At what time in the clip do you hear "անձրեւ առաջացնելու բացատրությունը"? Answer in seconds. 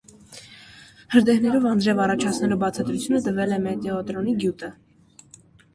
1.73-3.23